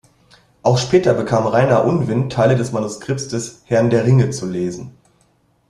Auch 0.63 0.79
später 0.79 1.13
bekam 1.13 1.45
Rayner 1.45 1.85
Unwin 1.85 2.27
Teile 2.31 2.55
des 2.55 2.71
Manuskripts 2.71 3.27
des 3.27 3.61
"Herrn 3.65 3.91
der 3.91 4.03
Ringe" 4.03 4.31
zu 4.31 4.47
lesen. 4.49 4.97